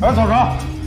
[0.00, 0.77] 哎走着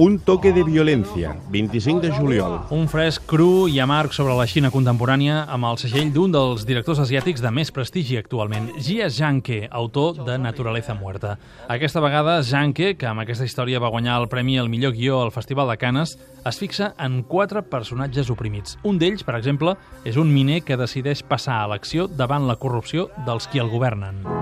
[0.00, 2.54] Un toque de violència, 25 de juliol.
[2.72, 7.02] Un fresc cru i amarg sobre la Xina contemporània amb el segell d'un dels directors
[7.04, 11.36] asiàtics de més prestigi actualment, Jia Zhangke, autor de Naturaleza Muerta.
[11.68, 15.36] Aquesta vegada, Zhangke, que amb aquesta història va guanyar el premi al millor guió al
[15.36, 16.16] Festival de Canes,
[16.48, 18.78] es fixa en quatre personatges oprimits.
[18.88, 19.76] Un d'ells, per exemple,
[20.08, 24.39] és un miner que decideix passar a l'acció davant la corrupció dels qui el governen.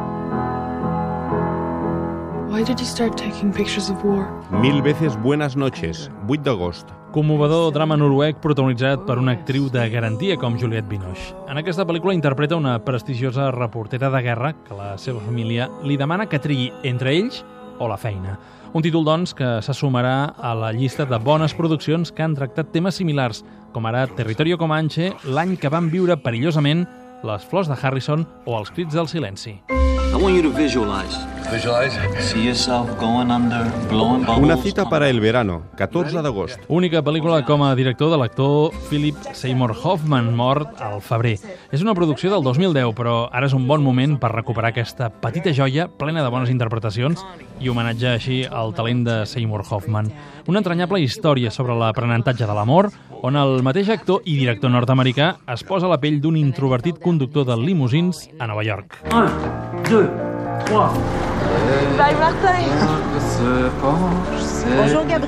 [2.58, 4.26] Why did you start taking pictures of war?
[4.50, 6.88] Mil veces buenas noches, 8 d'agost.
[7.12, 11.36] Commovedor drama noruec protagonitzat per una actriu de garantia com Juliette Binoche.
[11.46, 16.26] En aquesta pel·lícula interpreta una prestigiosa reportera de guerra que la seva família li demana
[16.26, 17.44] que trigui entre ells
[17.78, 18.40] o la feina.
[18.74, 22.74] Un títol, doncs, que se sumarà a la llista de bones produccions que han tractat
[22.74, 26.88] temes similars, com ara Territorio Comanche, l'any que van viure perillosament
[27.22, 29.60] les flors de Harrison o els crits del silenci.
[29.70, 31.37] I want you to visualize.
[31.50, 31.96] Visualize.
[32.20, 34.44] See yourself going under, blowing bubbles.
[34.44, 36.60] Una cita para el verano, 14 d'agost.
[36.68, 41.38] Única pel·lícula com a director de l'actor Philip Seymour Hoffman, mort al febrer.
[41.72, 45.54] És una producció del 2010, però ara és un bon moment per recuperar aquesta petita
[45.56, 47.24] joia plena de bones interpretacions
[47.60, 50.12] i homenatjar així al talent de Seymour Hoffman.
[50.48, 52.92] Una entranyable història sobre l'aprenentatge de l'amor,
[53.24, 57.48] on el mateix actor i director nord-americà es posa a la pell d'un introvertit conductor
[57.48, 59.00] de limusins a Nova York.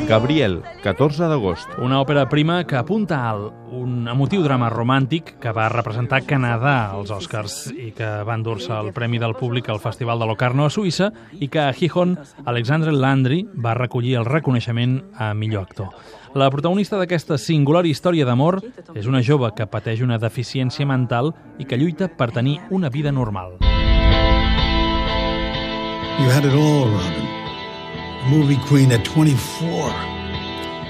[0.08, 1.68] Gabriel, 14 d'agost.
[1.78, 7.12] Una òpera prima que apunta alt, un emotiu drama romàntic que va representar Canadà als
[7.14, 11.12] Oscars i que va endur-se el Premi del Públic al Festival de Locarno a Suïssa
[11.38, 15.94] i que a Gijón, Alexandre Landry va recollir el reconeixement a millor actor.
[16.34, 18.60] La protagonista d'aquesta singular història d'amor
[18.94, 23.10] és una jove que pateix una deficiència mental i que lluita per tenir una vida
[23.10, 23.58] normal.
[26.20, 27.24] You had it all, Robin.
[28.28, 29.90] Movie queen at 24.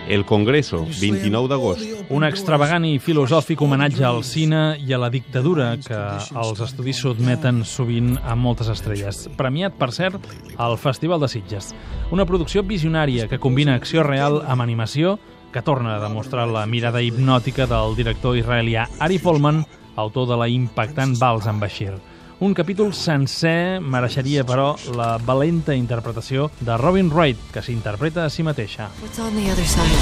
[0.09, 1.84] El Congreso, 29 d'agost.
[2.10, 6.00] Un extravagant i filosòfic homenatge al cine i a la dictadura que
[6.34, 9.28] els estudis sotmeten sovint a moltes estrelles.
[9.38, 10.27] Premiat, per cert,
[10.59, 11.71] al Festival de Sitges.
[12.10, 15.21] Una producció visionària que combina acció real amb animació
[15.55, 19.62] que torna a demostrar la mirada hipnòtica del director israelià Ari Folman,
[19.94, 21.94] autor de la impactant Vals amb Bashir.
[22.41, 28.41] Un capítol sencer mereixeria, però, la valenta interpretació de Robin Wright, que s'interpreta a si
[28.43, 28.89] mateixa.
[29.03, 29.93] What's on the other side?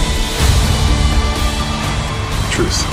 [2.54, 2.86] Truth.